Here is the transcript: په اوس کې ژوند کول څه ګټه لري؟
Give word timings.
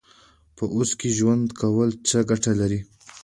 په 0.55 0.63
اوس 0.75 0.89
کې 0.99 1.09
ژوند 1.17 1.47
کول 1.61 1.89
څه 2.09 2.17
ګټه 2.29 2.51
لري؟ 2.61 2.79